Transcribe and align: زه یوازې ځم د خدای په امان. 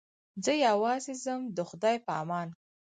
زه 0.43 0.53
یوازې 0.67 1.13
ځم 1.23 1.41
د 1.55 1.57
خدای 1.69 1.95
په 2.05 2.11
امان. 2.21 2.47